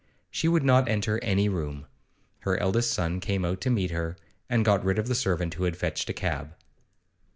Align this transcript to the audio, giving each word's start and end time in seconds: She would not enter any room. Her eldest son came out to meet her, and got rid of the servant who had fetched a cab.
She 0.31 0.47
would 0.47 0.63
not 0.63 0.89
enter 0.89 1.19
any 1.23 1.47
room. 1.47 1.85
Her 2.39 2.57
eldest 2.57 2.89
son 2.89 3.19
came 3.19 3.45
out 3.45 3.61
to 3.61 3.69
meet 3.69 3.91
her, 3.91 4.17
and 4.49 4.65
got 4.65 4.83
rid 4.83 4.97
of 4.97 5.07
the 5.07 5.13
servant 5.13 5.53
who 5.53 5.65
had 5.65 5.77
fetched 5.77 6.09
a 6.09 6.13
cab. 6.13 6.55